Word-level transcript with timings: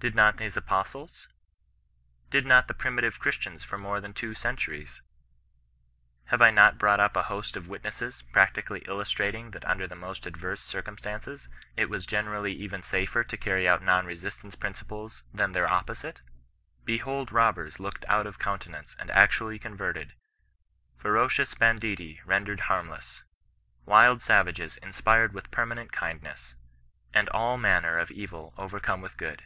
i)idnot 0.00 0.38
his 0.38 0.56
apostles 0.56 1.26
1 2.30 2.30
Bid 2.30 2.46
not 2.46 2.68
the 2.68 2.72
primitive 2.74 3.18
Christians 3.18 3.64
for 3.64 3.76
more 3.78 4.00
than 4.00 4.12
two 4.14 4.32
centuries 4.32 5.02
1 6.26 6.26
Have 6.26 6.40
I 6.42 6.52
not 6.52 6.78
brought 6.78 7.00
up 7.00 7.16
a 7.16 7.24
host 7.24 7.56
of 7.56 7.66
witnesses, 7.66 8.22
practically 8.22 8.84
illustrating 8.86 9.50
that 9.50 9.64
under 9.64 9.88
the 9.88 9.96
most 9.96 10.24
adverse 10.24 10.60
circumstances 10.60 11.48
it 11.76 11.90
was 11.90 12.06
generally 12.06 12.52
even 12.52 12.80
safer 12.84 13.24
to 13.24 13.36
carry 13.36 13.66
out 13.66 13.82
non 13.82 14.06
resistance 14.06 14.54
principles 14.54 15.24
than 15.34 15.50
their 15.50 15.66
opposite 15.68 16.20
1 16.22 16.30
Be 16.84 16.98
hold 16.98 17.32
robbers 17.32 17.80
looked 17.80 18.04
out 18.06 18.24
of 18.24 18.38
countenance, 18.38 18.94
and 19.00 19.10
actually 19.10 19.58
con 19.58 19.76
verted; 19.76 20.12
ferocious 20.96 21.54
banditti 21.54 22.20
rendered 22.24 22.60
harmless; 22.70 23.24
wild 23.84 24.22
sa 24.22 24.44
vages 24.44 24.76
inspired 24.78 25.34
with 25.34 25.50
permanent 25.50 25.90
kindness; 25.90 26.54
and 27.12 27.28
all 27.30 27.56
manner 27.58 27.98
of 27.98 28.12
evil 28.12 28.54
overcome 28.56 29.00
with 29.00 29.16
good 29.16 29.42